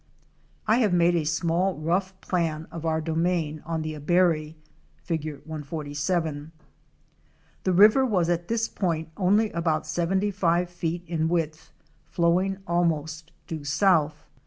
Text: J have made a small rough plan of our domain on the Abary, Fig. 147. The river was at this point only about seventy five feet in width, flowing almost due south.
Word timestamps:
J 0.67 0.79
have 0.79 0.93
made 0.95 1.15
a 1.15 1.25
small 1.25 1.75
rough 1.75 2.19
plan 2.21 2.65
of 2.71 2.87
our 2.87 3.01
domain 3.01 3.61
on 3.67 3.83
the 3.83 3.93
Abary, 3.93 4.55
Fig. 5.03 5.25
147. 5.45 6.51
The 7.65 7.71
river 7.71 8.03
was 8.03 8.27
at 8.27 8.47
this 8.47 8.67
point 8.67 9.09
only 9.15 9.51
about 9.51 9.85
seventy 9.85 10.31
five 10.31 10.71
feet 10.71 11.03
in 11.05 11.29
width, 11.29 11.71
flowing 12.07 12.57
almost 12.65 13.31
due 13.45 13.63
south. 13.63 14.25